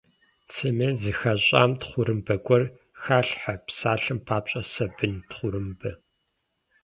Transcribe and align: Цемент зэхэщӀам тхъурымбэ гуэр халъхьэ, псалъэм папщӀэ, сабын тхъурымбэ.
Цемент 0.51 0.97
зэхэщӀам 1.03 1.71
тхъурымбэ 1.79 2.35
гуэр 2.45 2.63
халъхьэ, 3.01 3.53
псалъэм 3.65 4.19
папщӀэ, 4.27 4.61
сабын 4.73 5.13
тхъурымбэ. 5.29 5.91